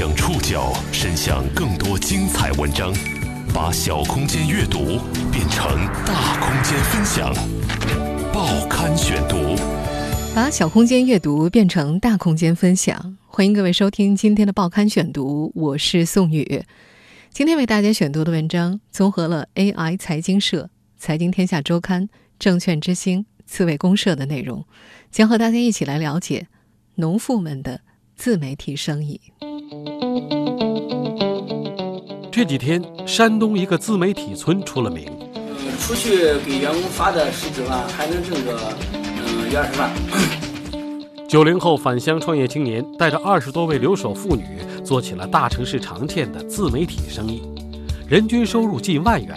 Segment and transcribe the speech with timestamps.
[0.00, 2.90] 将触角伸向更多精彩文章，
[3.52, 4.98] 把小空间阅读
[5.30, 7.30] 变成大空间分享。
[8.32, 9.36] 报刊选读，
[10.34, 13.14] 把小空间阅读变成大空间分享。
[13.26, 16.64] 欢迎各位收听今天的报刊选读，我是宋宇。
[17.28, 22.08] 今天为大家选读的文章综合了 AI 财经社、财经天下周刊、
[22.38, 24.64] 证券之星、刺猬公社的内容，
[25.10, 26.46] 将和大家一起来了解
[26.94, 27.82] 农妇们的
[28.16, 29.20] 自媒体生意。
[32.32, 35.06] 这几天，山东一个自媒体村出了名。
[35.78, 39.90] 出去给员工发的十几万，还能挣个嗯一二十万。
[41.28, 44.44] 九零后返乡创业青年带着二十多位留守妇女，
[44.84, 47.42] 做起了大城市常见的自媒体生意，
[48.08, 49.36] 人均收入近万元。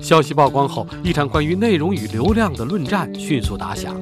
[0.00, 3.94] 消息曝光后，一场关于内容与流量的论战迅速打响。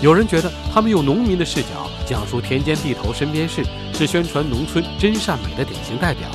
[0.00, 3.62] 有人觉得他们用农民的视角讲述田间地头身边事，
[4.00, 6.26] 是宣传农村真善美的典型代表；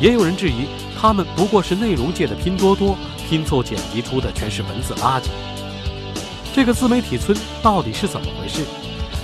[0.00, 0.64] 也有人质疑
[0.98, 2.96] 他们不过是内容界的拼多多，
[3.28, 5.26] 拼凑剪辑出的全是文字垃圾。
[6.54, 8.62] 这个自媒体村到底是怎么回事？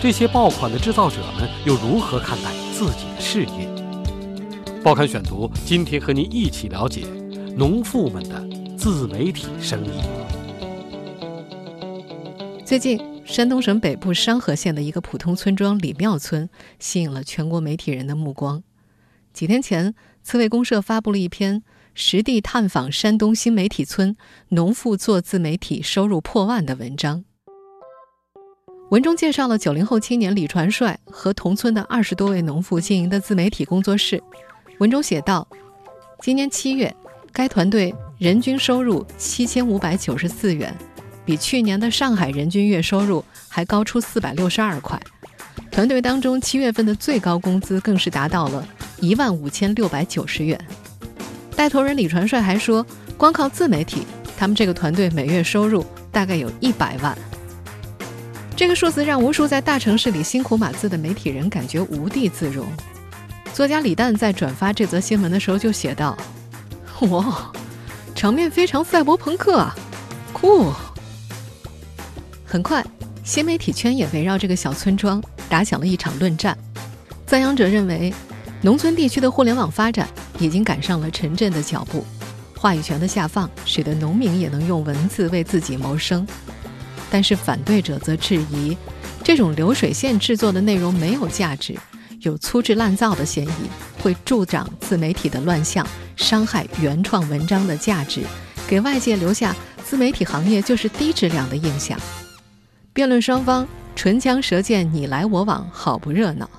[0.03, 3.67] 这些爆款的制造者们又如何看待自己的事业？
[4.85, 7.07] 报刊选读，今天和您一起了解
[7.57, 8.45] 农妇们的
[8.77, 9.91] 自媒体生意。
[12.67, 13.10] 最近。
[13.31, 16.51] 山东省北部商河县的一个普通村庄李庙村
[16.81, 18.61] 吸引了全国媒体人的目光。
[19.33, 21.63] 几天前，刺猬公社发布了一篇
[21.95, 24.17] 实地探访山东新媒体村，
[24.49, 27.25] 农妇做自媒体收入破万的文章。
[28.91, 34.21] 文中介绍了九零后青年李传帅和同村的二十多位农妇经营的自媒体工作室。
[34.81, 35.47] 文中写道：
[36.21, 36.93] 今年七月，
[37.33, 40.77] 该团队人均收入七千五百九十四元。
[41.25, 45.01] 比去年的上海人均月收入还高出四百六十二块，
[45.71, 48.67] 团队当中七月份的最高工资更是达到了
[49.01, 50.59] 一万五千六百九十元。
[51.55, 52.85] 带头人李传帅还说，
[53.17, 57.17] 光靠自媒体，他们这个团队每月收入大概有一百万。
[58.57, 62.67] 这个数字让无数在大城市里辛苦码字的媒体人感觉无地自容。
[63.53, 66.17] 作家李诞在转发这则新闻的时候就写道
[67.11, 67.53] ：“哇，
[68.15, 69.75] 场面非常赛博朋克啊，
[70.33, 70.73] 酷！”
[72.51, 72.85] 很快，
[73.23, 76.59] 新媒体圈也围绕这个小村庄打响了一场论战。
[77.25, 78.13] 赞扬者认为，
[78.61, 80.09] 农村地区的互联网发展
[80.41, 82.05] 已经赶上了城镇的脚步，
[82.57, 86.27] 话语权的下放使得农民也能用文字为自己谋生。
[87.09, 88.77] 但是反对者则质疑，
[89.23, 91.79] 这种流水线制作的内容没有价值，
[92.23, 95.87] 有粗制滥造的嫌疑，会助长自媒体的乱象，
[96.17, 98.23] 伤害原创文章的价值，
[98.67, 99.55] 给外界留下
[99.87, 101.97] 自媒体行业就是低质量的印象。
[102.93, 106.51] 辩论双方唇枪舌剑，你来我往，好不热闹。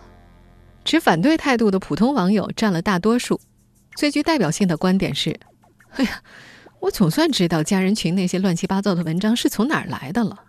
[0.86, 3.40] 持反对态度的普通网友占了大多数。
[3.97, 5.38] 最具代表性的观点是
[5.97, 6.24] ：“哎呀，
[6.80, 10.46] 我总算知道家人群那些乱七八糟的文章是从哪儿来的了。”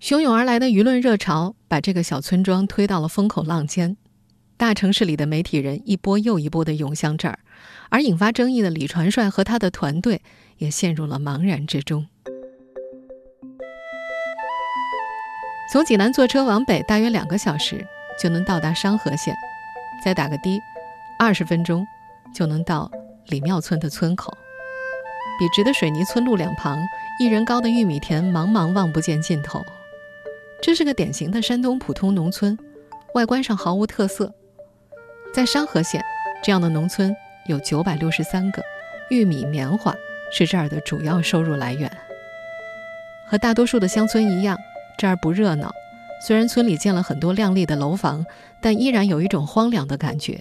[0.00, 3.96] 汹涌而来的舆论热潮把这个小村庄推到了风口浪尖，
[4.58, 7.38] 大城市里的媒体人一波又一波的涌向这儿，
[7.88, 10.20] 而引发争议的李传帅和他的团队
[10.58, 12.06] 也陷入了茫然之中。
[15.68, 17.84] 从济南坐车往北，大约两个小时
[18.20, 19.34] 就能到达商河县，
[20.04, 20.62] 再打个的，
[21.18, 21.84] 二十分钟
[22.32, 22.88] 就能到
[23.26, 24.32] 李庙村的村口。
[25.38, 26.78] 笔直的水泥村路两旁，
[27.18, 29.60] 一人高的玉米田，茫茫望不见尽头。
[30.62, 32.56] 这是个典型的山东普通农村，
[33.14, 34.32] 外观上毫无特色。
[35.34, 36.02] 在商河县，
[36.44, 37.14] 这样的农村
[37.46, 38.62] 有九百六十三个，
[39.10, 39.92] 玉米、棉花
[40.32, 41.90] 是这儿的主要收入来源。
[43.28, 44.56] 和大多数的乡村一样。
[44.98, 45.72] 这儿不热闹，
[46.26, 48.24] 虽然村里建了很多亮丽的楼房，
[48.62, 50.40] 但依然有一种荒凉的感觉。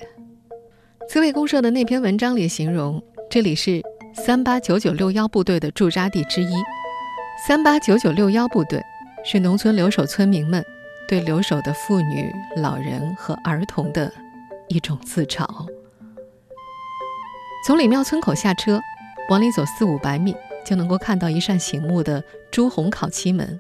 [1.10, 3.82] 刺猬公社的那篇文章里形容，这里是
[4.14, 6.56] 三八九九六幺部队的驻扎地之一。
[7.48, 8.82] 三八九九六幺部队
[9.24, 10.66] 是农村留守村民们
[11.08, 14.12] 对留守的妇女、老人和儿童的
[14.70, 15.46] 一种自嘲。
[17.68, 18.80] 从李庙村口下车，
[19.30, 20.36] 往里走四五百米，
[20.66, 23.60] 就能够看到一扇醒目的朱红烤漆门。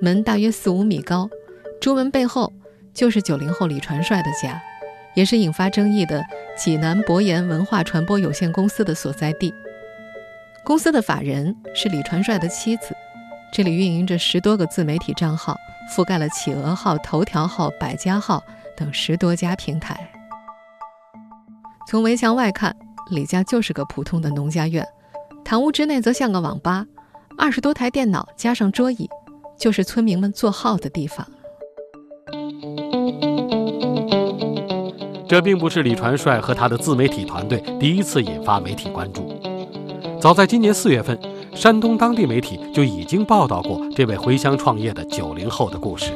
[0.00, 1.28] 门大约四五米高，
[1.80, 2.52] 朱门背后
[2.92, 4.60] 就是九零后李传帅的家，
[5.14, 6.22] 也是引发争议的
[6.56, 9.54] 济南博研文化传播有限公司的所在地。
[10.64, 12.94] 公司的法人是李传帅的妻子，
[13.52, 15.56] 这里运营着十多个自媒体账号，
[15.94, 18.42] 覆盖了企鹅号、头条号、百家号
[18.76, 20.10] 等十多家平台。
[21.88, 22.76] 从围墙外看，
[23.10, 24.84] 李家就是个普通的农家院，
[25.44, 26.84] 堂屋之内则像个网吧，
[27.38, 29.08] 二十多台电脑加上桌椅。
[29.58, 31.26] 就是村民们做号的地方。
[35.28, 39.34] 这并不是李传帅和他的自媒体团队第一次引发媒体关注。
[40.20, 41.18] 早在今年四月份，
[41.54, 46.12] 山东当地媒体就已经报道过这位回乡创业的九零后的故事。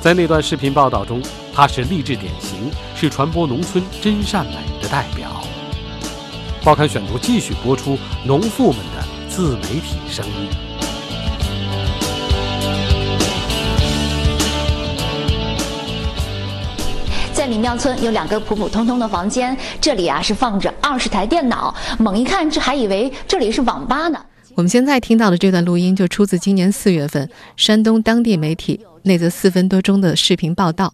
[0.00, 1.20] 在那段视频报道中，
[1.52, 5.42] 他是励志典型，是传播农村真善美的代表。
[6.64, 10.65] 报刊选读继续播出农妇们的自媒体声音。
[17.46, 24.20] 在李庙村有两个普普通通的房间，这里啊是放着二十台电脑，猛一看这还以为这里是网吧呢。
[24.56, 30.92] 我们现在听到的这段录音就出自今年四月份山东当地媒体那则四分多钟的视频报道。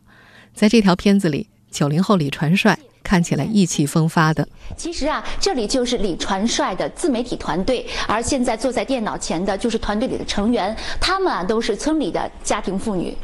[0.53, 2.79] 在这条片子里，九零后李传帅。
[3.03, 4.47] 看起来意气风发的，
[4.77, 13.17] 其实啊，这里就是李传帅的自媒体团队，而现在坐在电脑前的就是团队里的成员，他们啊都是村里的家庭妇女。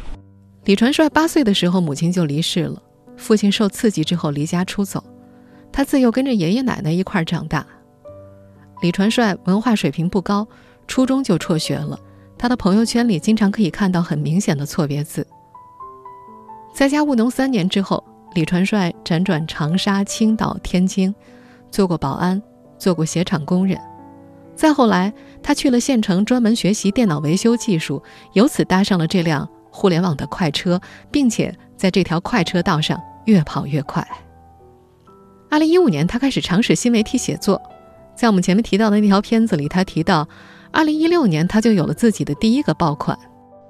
[0.65, 2.83] 李传帅八岁的时候母亲就离世了，
[3.19, 5.05] 父亲受刺激之后离家出走，
[5.71, 7.67] 他自幼跟着爷爷奶奶一块长大。
[8.81, 10.49] 李传帅文化水平不高，
[10.87, 11.99] 初中就辍学了，
[12.39, 15.27] 他的朋友圈里经常可以看到很明显的错别字。
[16.73, 18.03] 在家务农三年之后。
[18.35, 21.13] 李传帅辗转长沙、青岛、天津，
[21.71, 22.41] 做过保安，
[22.79, 23.77] 做过鞋厂工人。
[24.55, 25.13] 再后来，
[25.43, 28.01] 他去了县城，专门学习电脑维修技术，
[28.35, 30.79] 由此搭上了这辆互联网的快车，
[31.11, 34.07] 并且在这条快车道上越跑越快。
[35.51, 37.61] 二零一五年，他开始尝试新媒体写作。
[38.17, 40.27] 在我们前面提到的那条片子里，他提到，
[40.73, 43.19] 二零一六年他就有了自己的第一个爆款，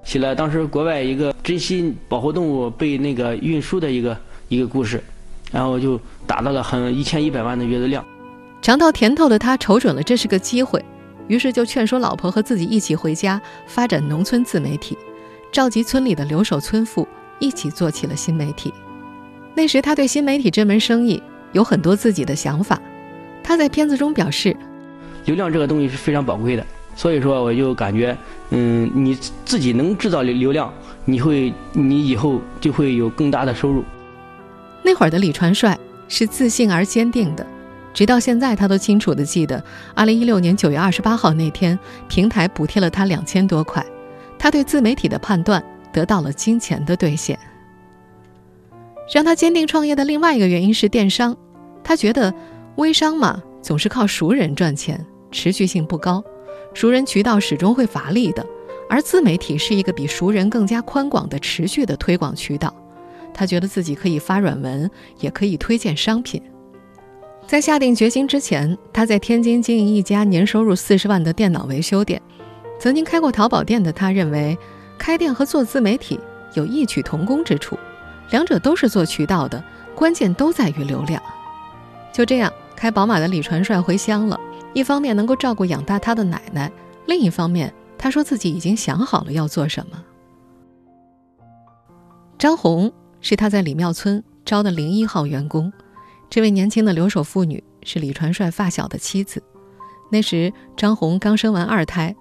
[0.05, 4.17] 写了当时国外一个珍稀保护动物被那个运输的一个。
[4.51, 5.05] 一个故事，
[5.53, 8.03] 然后就达到了很一千一百万的阅读量。
[8.63, 10.83] 尝到甜头的他瞅准了这是个机会，
[11.27, 14.97] 于是就劝说老婆和自己一起回家发展农村自媒体，
[15.53, 17.07] 召集村里的留守村妇
[17.41, 18.73] 一起做起了新媒体。
[19.59, 21.21] 那时他对新媒体这门生意
[21.51, 22.81] 有很多自己的想法。
[23.43, 24.57] 他在片子中表示
[25.27, 26.65] ：“流量这个东西是非常宝贵的，
[26.95, 28.17] 所以说我就感觉，
[28.51, 30.73] 嗯，你自己能制造流流量，
[31.05, 33.83] 你会你以后就会有更大的收入。”
[34.85, 35.77] 那会儿的李传帅
[36.07, 37.45] 是自信而坚定的，
[37.93, 39.61] 直到现在他都清楚的记得，
[39.93, 41.77] 二零一六年九月二十八号那天，
[42.07, 43.85] 平台补贴了他两千多块，
[44.39, 45.61] 他对自媒体的判断
[45.93, 47.37] 得到了金钱的兑现。
[49.13, 51.37] 让他坚定创业的另外一个原因是电商，
[51.83, 52.33] 他觉得
[52.77, 56.23] 微商嘛，总是靠熟人赚钱，持续性不高，
[56.75, 58.45] 熟人渠道始终会乏力的，
[58.89, 62.75] 而自媒体是一个比熟人更加宽广的持续的推广渠道。
[63.33, 64.91] 他觉得自己可以发软文，
[65.21, 66.43] 也可以推荐商品。
[67.47, 72.21] 在下定决心之前，他在天津经营一家年收入四十万的电脑维修店。
[72.79, 74.59] 曾经开过淘宝店的他认为，
[74.99, 76.21] 开店和做自媒体
[76.55, 77.79] 有异曲同工之处，
[78.31, 79.63] 两者都是做渠道的，
[79.95, 81.23] 关键都在于流量。
[82.13, 84.39] 就这样，开宝马的李传帅回乡了，
[84.73, 86.71] 一方面能够照顾养大他的奶奶，
[87.07, 90.03] 另一方面，他说自己已经想好了要做什么。
[92.39, 92.93] 张红。
[93.21, 95.73] 是他在李庙村招的零一号员工，
[96.31, 99.43] 这位年轻的留守妇女是李传帅发小的妻子。
[100.09, 102.15] 那时张红刚生完二胎，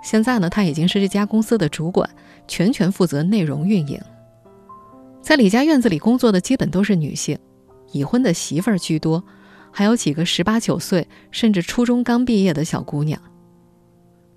[0.00, 2.08] 现在呢，她已经是这家公司的主管，
[2.46, 4.00] 全权负责内容运营。
[5.24, 7.38] 在李家院子里工作的基本都是女性，
[7.92, 9.24] 已婚的媳妇儿居多，
[9.70, 13.18] 还有几个十八九岁甚至初中刚毕业的小姑娘。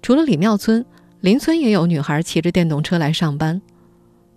[0.01, 0.85] 除了李庙村，
[1.19, 3.61] 邻村也有女孩骑着电动车来上班，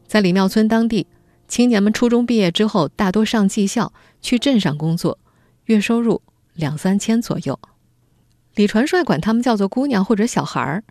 [0.08, 1.06] 在李庙村当地。
[1.46, 5.18] 青年们初中毕业之后，大多上技校去镇上工作，
[5.66, 6.20] 月收入
[6.54, 7.60] 两三千左右。
[8.56, 10.82] 李传帅管他们叫做姑娘或者小孩儿。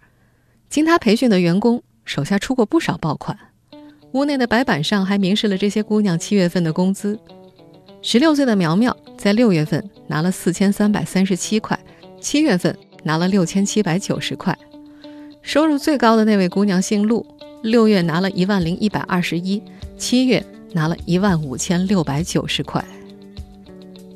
[0.69, 3.37] 经他培训的员工手下出过不少爆款，
[4.13, 7.19] 屋内的白板上还明示了这些姑娘七月份的工资。
[8.01, 11.77] 十六岁的苗苗在六月份拿了四千三百三十七块，
[12.19, 14.57] 七月份拿了六千七百九十块。
[15.41, 17.25] 收入最高的那位姑娘姓陆，
[17.61, 19.61] 六月拿了一万零一百二十一。
[19.97, 22.83] 七月拿了一万五千六百九十块。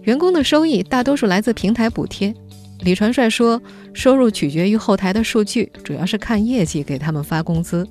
[0.04, 2.34] 员工的收益大多数来自平台补贴。
[2.80, 3.62] 李传帅说，
[3.94, 7.88] 收入取决于后台的数据，主要是看业绩给他们发工资。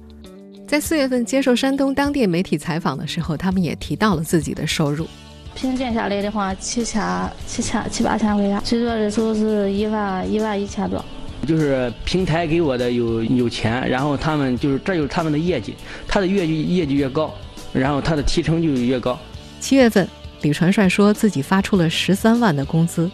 [0.72, 5.06] 在四月份接受山东当地媒体采访的时候，他们也提到了自己的收入。
[5.54, 11.04] 平均下来的话，七千、七千、七八千块钱，最多的时候是一万、一万一千多。
[11.46, 15.74] 就是平台给我的有有钱，然后他们就是这就是他们的业绩，
[16.08, 17.30] 他的业绩业绩越高。
[17.74, 19.18] 然后他的提成就越高。
[19.60, 20.08] 七月份，
[20.40, 23.10] 李传帅说自己发出了十三万的工资，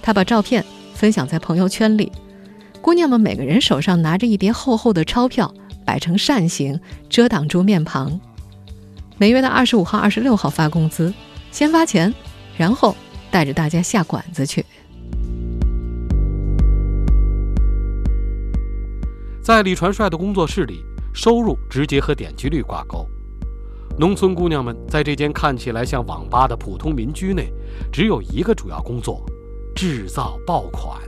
[0.00, 2.10] 他把照片分享在朋友圈里，
[2.80, 5.52] 姑娘们每个人手上拿着一叠厚厚的钞票，
[5.86, 6.78] 摆成扇形，
[7.08, 8.20] 遮挡住面庞。
[9.16, 11.14] 每月的二十五号、二十六号发工资，
[11.50, 12.12] 先发钱，
[12.58, 12.94] 然后
[13.30, 14.66] 带着大家下馆子去。
[19.40, 23.08] 在李传帅的工作室里，收入直接和点击率挂钩。
[23.96, 27.50] 农村姑娘们在这间看起来像网吧的普通民居内，
[27.92, 29.24] 只有一个主要工作：
[29.74, 31.00] 制造爆款。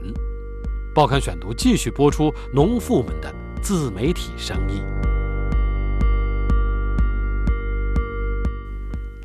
[0.95, 3.31] 报刊选读继续播出农妇们的
[3.61, 4.81] 自媒体生意。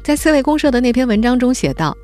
[0.03, 1.97] 在刺猬公社的那篇文章中写道：“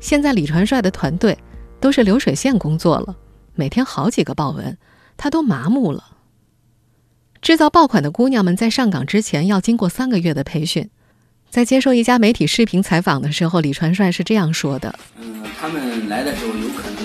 [0.00, 1.36] 现在李传帅的团队
[1.80, 3.16] 都是流水线工作了，
[3.54, 4.78] 每天好几个报文，
[5.16, 6.16] 他都麻木了。”
[7.42, 10.90] 制造爆款的姑娘们在上岗之前要经过三个月的培训。
[11.48, 17.04] 在接受一家媒体视频采访的时候，李传帅是这样说的：“嗯，他们来的时候有可能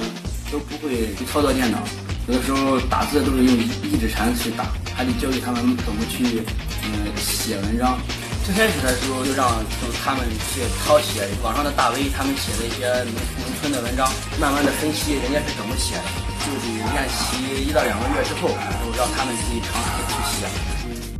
[0.52, 1.80] 都不会操作电脑，
[2.28, 4.66] 有的时候打字都是用一指禅去打，
[4.96, 6.42] 还得教给他们怎么去
[6.84, 8.00] 嗯写文章。
[8.44, 9.48] 最开始的时候就让
[9.82, 16.04] 就他们去抄写网上的大 V 他们写的一些农农村的文章，慢慢的分析人家是怎么写的。”
[16.46, 20.46] 就得练习一到两个月之后，然后让他们自己尝试去写。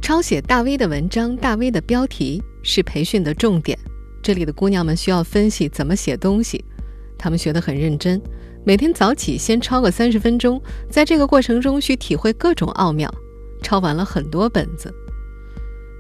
[0.02, 3.78] 抄写大 V 的文章，大 V 的标题是培训的重点。
[4.22, 6.64] 这里的姑娘们需要分析怎么写东西，
[7.18, 8.22] 她们学得很认真，
[8.68, 13.08] 每天早起先抄个三十分钟，在这个过程中需体会各种奥妙，
[13.62, 14.92] 抄完了很多本子。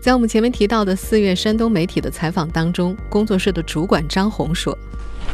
[0.01, 4.75] 在我们前面提到的四月山东媒体的采访当中，工作室的主管张红说：“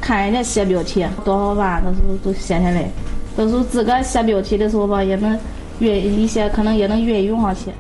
[0.02, 2.92] 看人家写标题多好吧，那时候都写下来。”
[3.38, 5.40] 到时候自个写标题的时候吧，也能
[5.80, 7.72] 运一些，可能也能运用上去。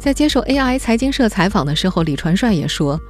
[0.00, 3.00] 在接受 AI 财经社采访的时候，李传帅也说：“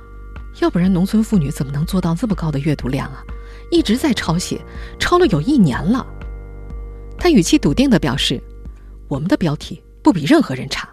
[0.61, 3.25] 要不然农村妇女怎么能做到这么高的阅读量啊？
[3.71, 4.61] 一直在抄写，
[4.99, 6.07] 抄了有一年了。”
[7.19, 8.41] 他语气笃定地表示
[9.09, 10.89] ：“我们的标题不比任何人差。”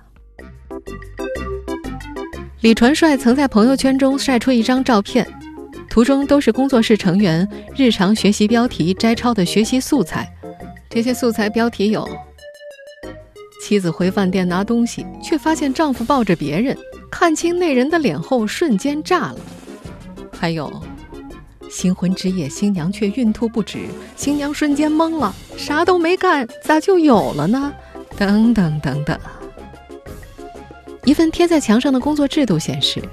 [2.61, 5.27] 李传帅曾在朋友圈中晒出一张照片，
[5.87, 10.27] 图中都是工作室成员日常学习标题摘抄的学习素材。
[10.89, 12.07] 这些素材标题有：
[13.61, 16.75] 妻子回饭店拿东西，却发现丈夫抱着别人，
[17.11, 19.37] 看清那人的脸后瞬间炸了；
[20.31, 20.71] 还有
[21.75, 23.79] 新婚之夜，新娘却孕吐不止，
[24.15, 27.73] 新娘瞬间懵了，啥都没干，咋就有了呢？
[28.17, 29.19] 等等等等。
[31.03, 33.03] 一份贴在墙上的工作制度显示，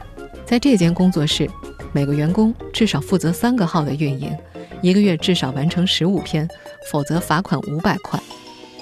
[0.47, 1.50] 在这间工作室，
[1.92, 4.33] 每个员工至少负责三个号的运营。
[4.81, 6.49] 一个月至少完成十五篇，
[6.88, 8.23] 否则罚款五百块。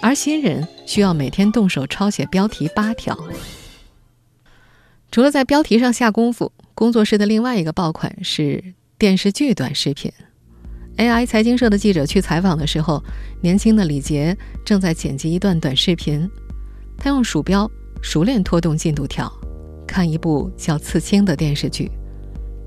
[0.02, 3.18] 而新人需要每天动手抄写标题八条。
[5.10, 10.12] 除了在标题上下功夫，工作室的另外一个爆款是电视剧短视频。
[10.98, 13.02] AI 财经社的记者去采访的时候，
[13.40, 16.30] 年轻的李杰正在剪辑一段短视频。
[16.98, 17.66] 他用鼠标
[18.02, 19.32] 熟练拖动进度条，
[19.86, 21.90] 看一部叫《刺青》的电视剧。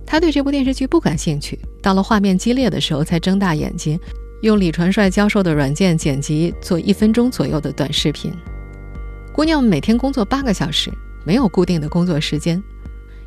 [0.08, 4.00] 他对这部电视剧不感兴趣，到了画面激烈的时候才睁大眼睛，
[4.42, 8.34] 用李传帅教授的软件剪辑做一分钟左右的短视频。
[9.32, 10.92] 姑娘们每天工作八个小时，
[11.28, 12.60] 没有固定的工作时间。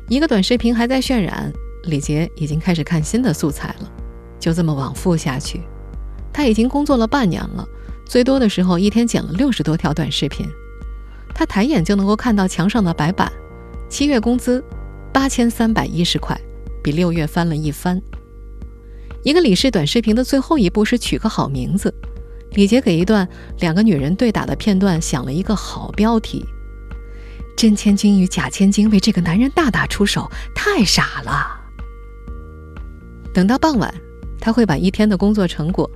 [0.09, 1.49] 一个短视频还在渲染，
[1.87, 3.91] 李杰已经开始看新的素材了。
[4.39, 5.61] 就这么往复下去，
[6.31, 7.67] 他已经工作了半年了，
[8.05, 10.47] 最多的时候一天剪了六十多条短视频。
[11.33, 13.31] 他抬眼就能够看到墙上的白板，
[13.89, 14.63] 七月工资
[15.11, 16.39] 八千三百一十块。
[16.83, 18.01] 比六月翻了一番。
[19.21, 21.93] 一个李氏短视频的最后一步是取个好名字。
[22.51, 23.27] 李杰给一段
[23.59, 26.45] 两个女人对打的片段想了一个好标题
[27.57, 31.55] ：“真千金与假千金为这个男人大打出手，太傻了。”
[33.37, 33.93] 等到傍晚，
[34.39, 35.87] 他会把一天的工作成果、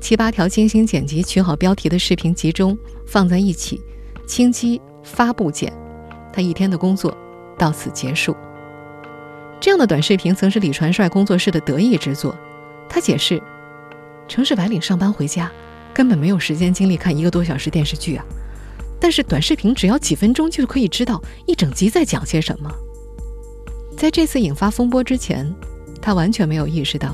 [0.00, 2.74] 七八条精心剪辑、取好标题的视频集中
[3.06, 3.82] 放在一起，
[4.26, 5.70] 轻击发布键，
[6.32, 7.14] 他一天的工作
[7.58, 8.34] 到此结束。
[9.60, 12.34] 这样的短视频曾是李传帅工作室的得意之作。
[12.88, 13.42] 他解释
[14.26, 15.52] ：“城市白领上班回家，
[15.92, 18.24] 根本没有时间精力看一个多小时电视剧啊。
[18.98, 22.72] 但是短视频只要几分钟就可以知道一整集在讲些什么。”
[23.98, 25.54] 在这次引发风波之前，
[26.06, 27.12] 他完全没有意识到，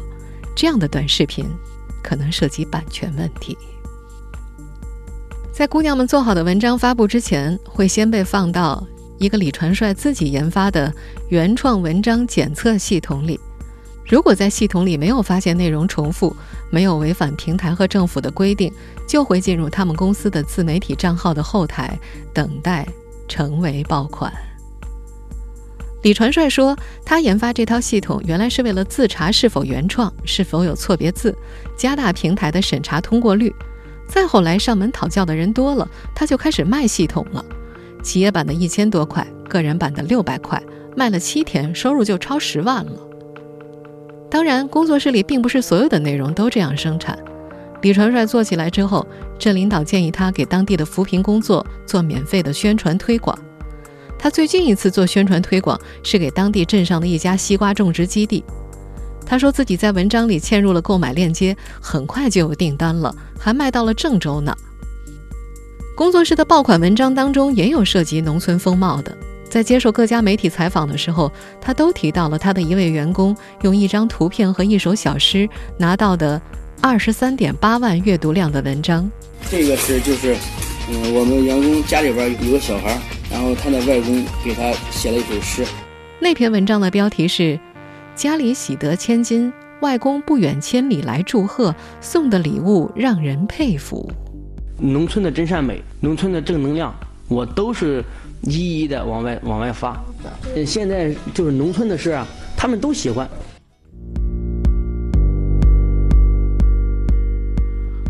[0.54, 1.46] 这样的短视频
[2.02, 3.56] 可能涉及版权问题。
[5.50, 8.86] 在姑娘们做好的文章发布之前，会先被放到。
[9.18, 10.92] 一个李传帅自己研发的
[11.30, 13.40] 原创文章检测系统里，
[14.04, 16.36] 如果在系统里没有发现内容重复，
[16.70, 18.70] 没有违反平台和政府的规定，
[19.08, 21.98] 就会进入他们公司的自媒体账号的后台，
[22.34, 22.86] 等待
[23.26, 24.30] 成为爆款。
[26.02, 31.32] 李传帅说，他研发这套系统原来是为了自查是否原创，是否有错别字，
[31.76, 33.54] 加大平台的审查通过率。
[34.08, 37.44] 再后来上门讨教的人多了，他就开始卖系统了。
[38.02, 40.60] 企业版的一千多块，个人版的六百块，
[40.96, 42.92] 卖了七天，收入就超十万了。
[44.28, 47.16] 当然，工作室里并不是所有的内容都这样生产。
[47.80, 49.06] 李传帅做起来之后，
[49.38, 53.38] 镇领导建议他给当地的扶贫工作做免费的宣传推广。
[54.22, 58.44] 他最近一次做宣传推广是给当地镇上的一家西瓜种植基地。
[59.26, 64.54] 他说自己在文章里嵌入了购买链接，很快就有订单了，还卖到了郑州呢。
[65.96, 69.12] 工作室的爆款文章当中也有涉及农村风貌的。
[69.50, 71.28] 在接受各家媒体采访的时候，
[71.60, 76.40] 他都提到了他的一位员工用一张图片和一首小诗拿到的
[76.80, 79.10] 二十三点八万阅读量的文章。
[79.50, 80.36] 这个是就是，
[80.88, 83.00] 嗯，我们员工家里边有个小孩，
[83.32, 85.64] 然后他的外公给他写了一首诗。
[86.20, 87.58] 那篇文章的标题是
[88.14, 94.08] “家里喜得千金，外公不远千里来祝贺，送的礼物让人佩服”。
[94.78, 96.94] 农村的真善美，农村的正能量，
[97.28, 98.04] 我都是。
[98.44, 99.96] 一一的往外往外发，
[100.66, 103.24] 现在就是农村的事啊，他们都喜欢。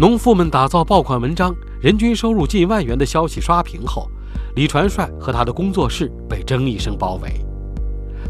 [0.01, 4.11] 农妇们打造爆款文章，人均收入近万元的消息刷屏后，
[4.55, 7.31] 李传帅和他的工作室被争议声包围。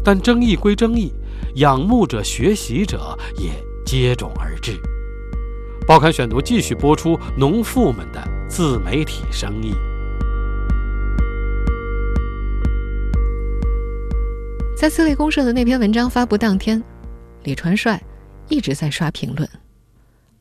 [0.03, 1.11] 但争议归争议，
[1.55, 3.51] 仰慕者、学习者也
[3.85, 4.77] 接踵而至。
[5.87, 9.73] 报刊选读继续播出农妇们的自媒体生意。
[14.77, 16.81] 在刺猬公社的那篇文章发布当天，
[17.43, 18.01] 李传帅
[18.49, 19.47] 一直在刷评论，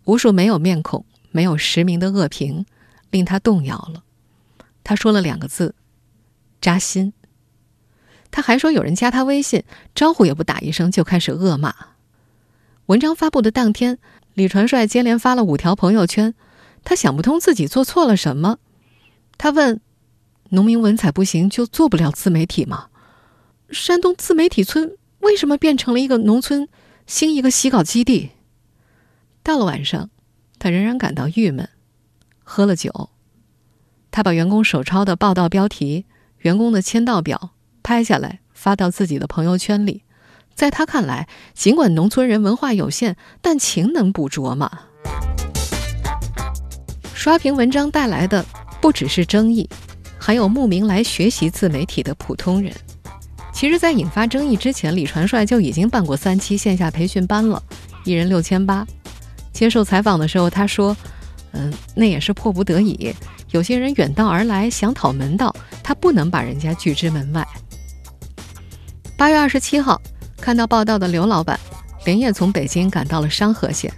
[0.05, 2.65] 无数没有面孔、没有实名的恶评
[3.11, 4.03] 令他动摇了。
[4.85, 5.75] 他说了两个字
[6.61, 7.13] ：“扎心。”
[8.31, 11.75] 他还说有人加他微信，招呼也不打一声就开始恶骂。
[12.87, 13.99] 文章发布的当天，
[14.35, 16.35] 李传帅接连发了五条朋友圈，
[16.83, 18.59] 他想不通自己做错了什么。
[19.37, 19.81] 他问
[20.51, 22.89] ：“农民文采不行就做不了自媒体吗？”
[23.71, 26.69] 山东自媒体村为什么变成了一个农村
[27.07, 28.31] 新一个洗稿基地？
[29.43, 30.11] 到了晚上，
[30.59, 31.69] 他仍然感到郁闷，
[32.45, 33.11] 喝了酒。
[34.13, 36.05] 他把员工手抄的报道标题、
[36.39, 37.51] 员工的签到表
[37.83, 40.05] 拍下来发到自己的朋友圈里。
[40.55, 44.71] 在他看来，尽管农村人文化有限，但勤能补拙嘛。
[47.15, 48.45] 刷屏文章带来的
[48.83, 49.67] 不只是争议，
[50.19, 52.71] 还有慕名来学习自媒体的普通人。
[53.51, 57.63] 其实，在引发争议之前，李传帅就已经办过三期线下培训班了，
[58.05, 58.87] 一人六千八。
[59.53, 60.95] 接受采访的时候，他说
[61.53, 63.15] ：“嗯，那也是迫不得已，
[63.51, 67.47] 有些人远道而来想讨门道，他不能把人家拒之门外。”
[69.17, 70.01] 八月二十七号，
[70.39, 71.59] 看到报道的刘老板
[72.05, 73.93] 连夜从北京赶到了商河县。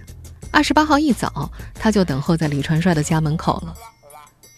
[0.51, 3.73] 二十八号一早，他就等候在李传帅的家门口了。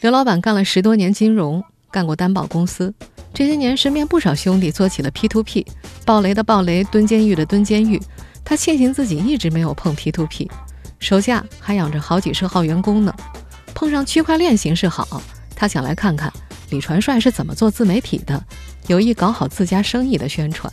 [0.02, 2.94] 刘老板干了十多年金融，干过担保公司。
[3.34, 5.66] 这些年，身边不少兄弟做起了 P to P，
[6.06, 8.02] 暴雷的暴雷，蹲监狱的蹲监狱。
[8.44, 10.50] 他庆幸自己一直没有碰 P to P，
[11.00, 13.14] 手下还养着好几十号员工呢。
[13.74, 15.22] 碰上区块链形势好，
[15.56, 16.32] 他想来看看
[16.70, 18.44] 李传帅是怎么做自媒体的，
[18.88, 20.72] 有意搞好自家生意的宣传。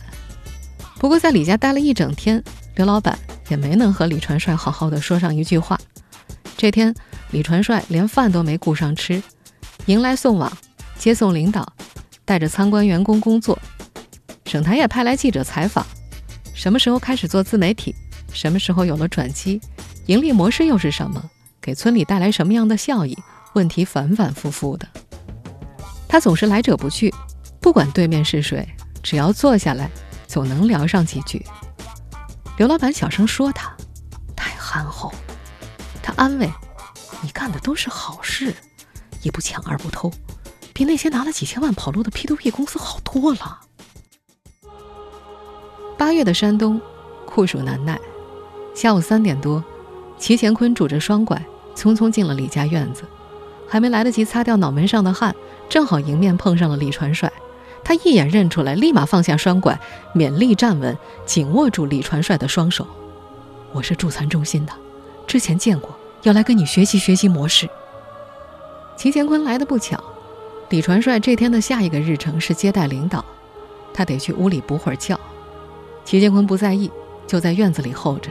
[0.97, 2.43] 不过，在李家待了一整天，
[2.75, 5.79] 刘老板也没能和李传帅好好的说上一句话。
[6.57, 6.93] 这天，
[7.31, 9.21] 李传帅连饭都没顾上吃，
[9.85, 10.51] 迎来送往，
[10.97, 11.71] 接送领导。
[12.23, 13.59] 带着参观员工工作，
[14.45, 15.85] 省台也派来记者采访，
[16.55, 17.93] 什么时候开始做自媒体？
[18.35, 19.61] 什么时候有了转机？
[20.07, 21.23] 盈利模式又是什么？
[21.61, 23.17] 给村里带来什么样的效益？
[23.53, 24.85] 问题反反复复的，
[26.07, 27.11] 他总是来者不拒，
[27.61, 28.67] 不管对面是谁，
[29.01, 29.89] 只要坐下来，
[30.27, 31.43] 总能聊上几句。
[32.57, 33.73] 刘老板小声说他
[34.35, 35.11] 太憨厚，
[36.03, 36.51] 他安慰
[37.21, 38.53] 你干的都是好事，
[39.21, 40.11] 一不抢二不偷。
[40.73, 43.61] 比那些拿了几千万跑路的 P to P 公司好多了。
[45.97, 46.81] 八月的山东
[47.25, 47.97] 酷暑难耐，
[48.75, 49.63] 下午三点多，
[50.19, 51.41] 齐乾坤拄着双拐，
[51.73, 53.03] 匆匆进了李家院子，
[53.65, 55.33] 还没来得及擦掉脑门上的汗，
[55.69, 57.31] 正好迎面碰上了李传帅。
[57.85, 59.79] 他一眼认出来，立马放下双拐，
[60.13, 62.85] 勉力站稳，紧握住李传帅的双手
[63.71, 64.73] ：“我是助残中心的，
[65.25, 67.69] 之前见过，要来跟你学习学习模式。”
[68.97, 70.03] 齐乾坤来的不巧。
[70.69, 73.23] 李传帅这天的下一个日程是接待领导，
[73.93, 75.17] 他得去屋里补会儿觉。
[76.03, 76.91] 齐乾坤不在意，
[77.25, 78.29] 就在院子里候着。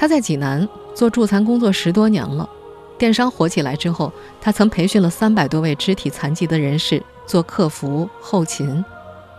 [0.00, 2.48] 他在济南做助残工作十多年了，
[2.96, 8.84] 电商火起来之后，他曾培训了三百多位肢体残疾的人士做客服、后勤。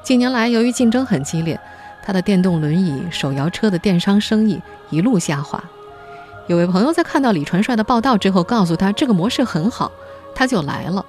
[0.04, 1.58] 近年来，由于竞争很激烈，
[2.04, 5.64] 他的电动轮椅、手摇车的电商生意一路下滑。
[6.48, 9.90] 有位朋友在看到李传帅的报道之后，告诉他这个模式很好，
[10.36, 11.06] 他就来了。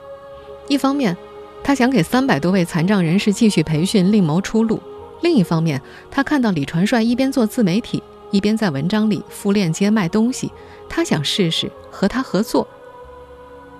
[0.68, 1.16] 一方面，
[1.64, 4.78] 他想给三百多位残障人士继续培训，另谋出路；
[5.22, 8.00] 另一方面，他看到李传帅一边做自媒体，
[8.30, 10.52] 一边在文章里附链接卖东西，
[10.88, 12.66] 他想试试和他合作。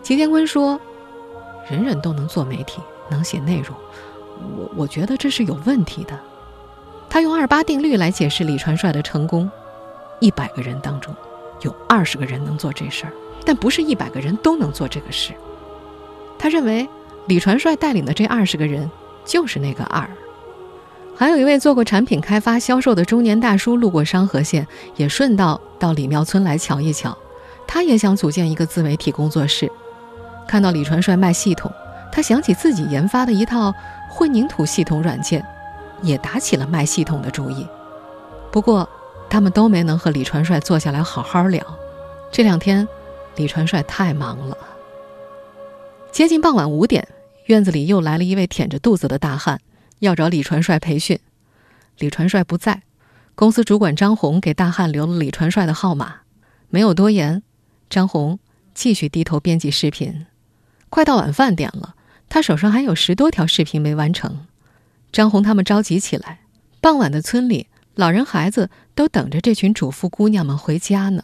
[0.03, 0.81] 齐天坤说
[1.71, 3.77] ：“人人都能做媒体，能写内容，
[4.57, 6.19] 我我觉得这是有问题的。”
[7.09, 9.51] 他用二八定律来解释李传帅的成功：
[10.21, 11.15] 一百个人当中，
[11.63, 13.13] 有二十个人能做这事儿，
[13.45, 15.33] 但不是一百个人都能做这个事。
[16.39, 16.89] 他认为
[17.27, 18.91] 李传帅带领的这二十个人
[19.25, 20.09] 就是那个二。
[21.21, 27.15] 还有一位做过产品开发、销售的中年大叔路过商河县，也顺道到李庙村来瞧一瞧。
[27.67, 29.71] 他也想组建一个自媒体工作室。
[30.49, 31.71] 看到李传帅卖系统，
[32.11, 33.71] 他想起自己研发的一套
[34.09, 35.45] 混凝土系统软件，
[36.01, 37.69] 也打起了卖系统的主意。
[38.51, 38.89] 不过，
[39.29, 41.63] 他们都没能和李传帅坐下来好好聊。
[42.33, 42.89] 这两天，
[43.37, 44.57] 李传帅太忙了。
[46.11, 47.07] 接近傍晚五点，
[47.45, 49.61] 院子里又来了一位腆着肚子的大汉。
[50.01, 51.19] 要找李传帅培训，
[51.99, 52.83] 李传帅不在，
[53.35, 56.23] 公司主管张红给大汉留了李传帅的号码，
[56.69, 57.43] 没有多言。
[57.89, 58.39] 张红
[58.75, 60.27] 继续低头编辑视频，
[60.89, 61.95] 快到晚饭点了，
[62.29, 64.47] 他手上还有十多条视频没完成。
[65.13, 66.41] 张红他们着急起来，
[66.81, 71.23] 傍晚的村里，老人孩子都等着这群主妇姑娘们回家呢。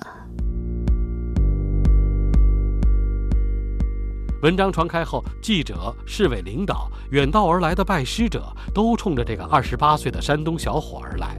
[4.47, 11.37] 文章传开后，记者、市委领导、远道而来的拜师者都冲着这个二十八岁的山东小伙而来。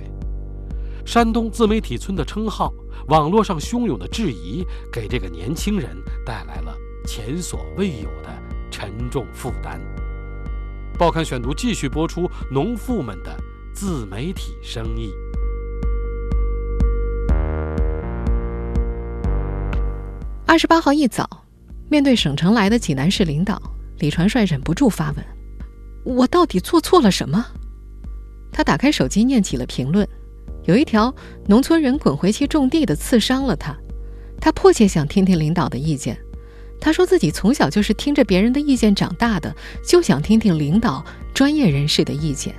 [1.05, 2.69] 山东自媒体村的称号，
[3.07, 8.29] 网络上汹涌的质疑，给这个年轻人带来了前所未有的
[8.69, 9.79] 沉重负担。
[10.99, 13.33] 报刊选读继续播出农妇们的
[13.73, 15.13] 自媒体生意。
[20.45, 21.46] 二十八号一早。
[21.89, 23.61] 面对省城来的济南市领导，
[23.99, 25.25] 李传帅忍不住发问
[26.03, 27.45] ：“我到底做错了什么？”
[28.51, 30.07] 他打开手机念起了评论，
[30.65, 31.13] 有一条
[31.47, 33.75] “农村人滚回去种地”的刺伤了他。
[34.39, 36.17] 他迫切想听听领导的意见。
[36.79, 42.53] 他说自己从小就是听着别人的意见长大的，就想听听领导专业人士的意见。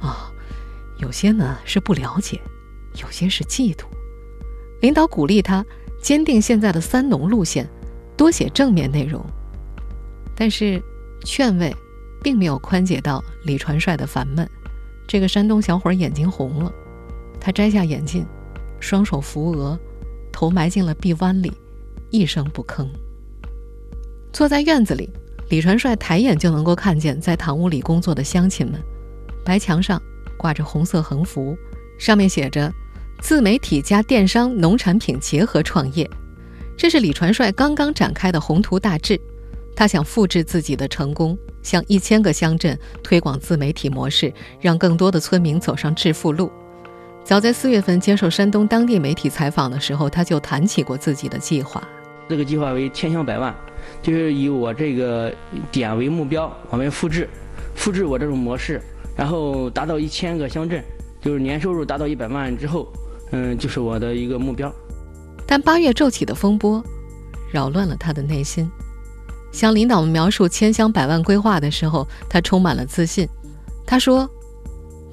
[0.00, 0.32] 啊，
[0.98, 2.40] 有些呢是不了解，
[3.00, 3.84] 有些是嫉妒。
[4.80, 5.64] 领导鼓励他
[6.02, 7.68] 坚定现在的三农路线。
[8.16, 9.24] 多写正面内容，
[10.34, 10.82] 但是
[11.24, 11.74] 劝慰
[12.22, 14.48] 并没有宽解到李传帅的烦闷。
[15.06, 16.72] 这个山东小伙眼睛红了，
[17.40, 18.24] 他摘下眼镜，
[18.80, 19.78] 双手扶额，
[20.32, 21.52] 头埋进了臂弯里，
[22.10, 22.88] 一声不吭。
[24.32, 25.10] 坐在院子里，
[25.50, 28.80] 李传帅抬眼就能够看见在堂屋里工作的乡亲们。
[29.44, 30.00] 白墙上
[30.38, 31.54] 挂着红色横幅，
[31.98, 32.72] 上面写着
[33.20, 36.08] “自媒体加电商农产品结合创业”。
[36.76, 39.18] 这是李传帅刚刚展开的宏图大志，
[39.76, 46.50] 他想复制自己的成功，向一千个乡镇推广自媒体模式，让更多的村民走上致富路。
[47.22, 51.82] 早在四月份接受山东当地媒体采访的时候，他就谈起过自己的计划。
[52.28, 53.54] 这个计划为千乡百万，
[54.02, 55.32] 就是以我这个
[55.70, 57.28] 点为目标，我们复制，
[57.74, 58.80] 复制我这种模式，
[59.16, 60.82] 然后达到一千个乡镇，
[61.22, 62.92] 就是年收入达到一百万之后，
[63.30, 64.70] 嗯，就是我的一个目标。
[65.46, 66.82] 但八月骤起的风波，
[67.52, 68.70] 扰乱了他的内心。
[69.52, 73.28] 向领导们描述千乡百万规划的时候，他充满了自信。
[73.86, 74.28] 他说：“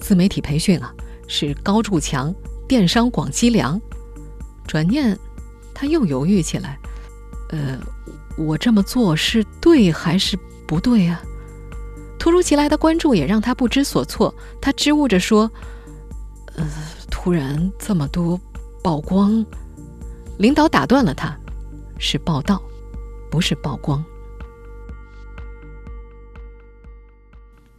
[0.01, 0.91] 自媒体培训啊，
[1.27, 2.33] 是高筑墙，
[2.67, 3.79] 电商广积粮。”
[4.65, 5.15] 转念，
[5.75, 6.79] 他又犹豫起来
[7.51, 7.77] ：“呃，
[8.35, 11.21] 我这么做是对还是不对啊？”
[12.17, 14.33] 突如其来的关注也让他不知所措。
[14.59, 15.51] 他支吾着说
[16.55, 16.65] ：“呃，
[17.11, 18.39] 突然这么多
[18.81, 19.45] 曝光。”
[20.41, 21.38] 领导打断了他，
[21.99, 22.60] 是报道，
[23.30, 24.04] 不是曝光。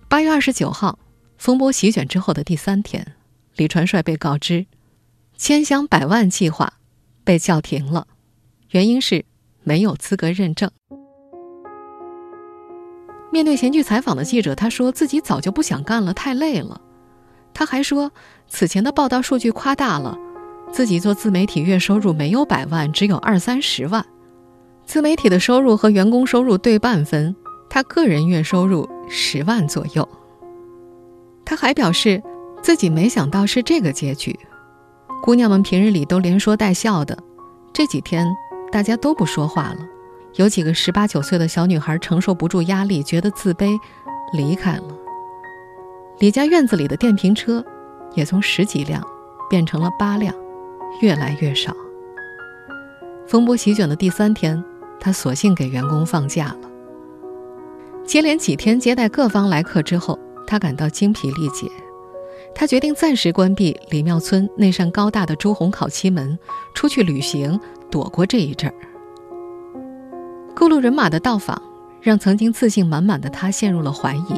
[0.09, 0.97] 八月二十九号，
[1.37, 3.17] 风波席卷之后的第三天，
[3.57, 4.65] 李传帅被告知，
[5.37, 6.75] 千乡百万计划
[7.25, 8.07] 被叫停了，
[8.71, 9.25] 原因是
[9.65, 10.71] 没有资格认证。
[13.33, 16.81] 面对前去采访的记者，他说自己早就不想干了，太累了。
[17.53, 18.13] 他还说，
[18.47, 20.17] 此前的报道数据夸大了。
[20.73, 24.05] 自己做自媒体月收入没有百万，只有二三十万。
[24.87, 27.37] 自媒体的收入和员工收入对半分，
[27.69, 30.09] 他个人月收入十万左右。
[31.45, 32.23] 他还表示，
[32.63, 34.39] 自己没想到是这个结局。
[35.23, 37.17] 姑娘们平日里都连说带笑的，
[37.73, 38.27] 这几天
[38.73, 39.79] 大家都不说话了。
[40.37, 43.79] 有几个十八九岁的小女孩承受不住压力，觉得自卑，
[44.33, 44.85] 离开了。
[46.19, 47.63] 李家院子里的电瓶车，
[48.15, 49.07] 也从十几辆
[49.51, 50.35] 变成了八辆。
[51.01, 51.75] 越来越少。
[53.27, 54.63] 风波席卷的第三天，
[55.01, 56.71] 他索性给员工放假了。
[58.05, 61.71] 接连几天接待各方来客之后，他感到精疲力竭。
[62.55, 66.39] 他决定暂时关闭李庙村那扇高大的朱红烤漆门，
[66.75, 67.59] 出去旅行，
[67.91, 68.75] 躲过这一阵儿。
[70.55, 71.61] 过路人马的到访，
[72.03, 74.35] 让曾经自信满满的他陷入了怀疑。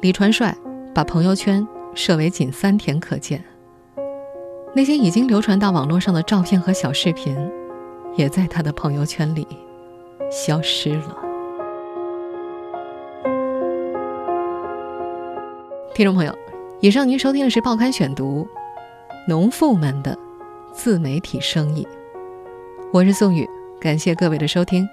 [0.00, 0.56] 李传帅
[0.92, 3.44] 把朋友圈设为仅三天可见。
[4.74, 7.36] 那些已经流传到网络上的照片和小视频，
[8.16, 9.46] 也在他的朋友圈里
[10.30, 11.16] 消失了。
[15.94, 16.32] 听众朋友，
[16.80, 18.46] 以上您收听的是《报刊选读》，
[19.28, 20.16] 农妇们的
[20.72, 21.86] 自媒体生意。
[22.92, 23.48] 我是宋宇，
[23.80, 24.88] 感谢各位的收听。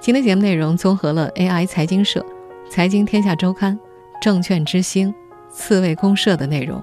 [0.00, 2.24] 今天节目内容综合了 AI 财经社、
[2.70, 3.78] 财经天下周刊、
[4.22, 5.14] 证券之星、
[5.50, 6.82] 刺猬公社的内容。